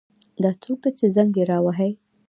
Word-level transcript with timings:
دا 0.43 0.51
څوک 0.63 0.77
ده 0.83 0.89
چې 0.99 1.05
زنګ 1.15 1.31
یې 1.39 1.43
را 1.51 1.57
وهي 1.65 1.91